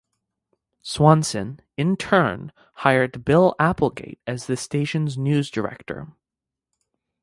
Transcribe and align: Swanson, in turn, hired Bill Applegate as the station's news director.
Swanson, 0.81 1.59
in 1.77 1.95
turn, 1.95 2.51
hired 2.77 3.23
Bill 3.23 3.53
Applegate 3.59 4.19
as 4.25 4.47
the 4.47 4.57
station's 4.57 5.15
news 5.15 5.51
director. 5.51 6.07